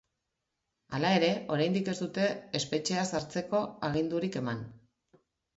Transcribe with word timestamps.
Hala 0.97 1.11
ere, 1.17 1.29
oraindik 1.57 1.91
ez 1.93 1.95
dute 1.99 2.25
espetxera 2.61 3.05
sartzeko 3.13 3.63
agindurik 3.91 4.43
eman. 4.45 4.65